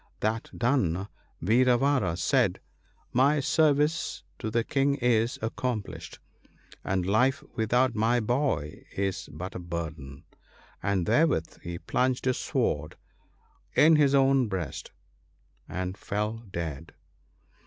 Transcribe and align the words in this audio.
That 0.21 0.49
done, 0.57 1.07
Vira 1.43 1.77
vara 1.77 2.17
said,' 2.17 2.59
My 3.21 3.39
service 3.39 4.23
to 4.39 4.49
the 4.49 4.63
King 4.63 4.95
is 4.95 5.37
accom 5.43 5.83
plished, 5.83 6.17
and 6.83 7.05
life 7.05 7.43
without 7.55 7.93
my 7.93 8.19
boy 8.19 8.83
is 8.97 9.29
but 9.31 9.53
a 9.53 9.59
burden,' 9.59 10.23
and 10.81 11.05
therewith 11.05 11.59
he 11.61 11.77
plunged 11.77 12.25
his 12.25 12.37
sword 12.37 12.95
in 13.75 13.95
his 13.95 14.15
own 14.15 14.47
breast 14.47 14.89
and 15.69 15.95
fell 15.95 16.45
dead. 16.51 16.95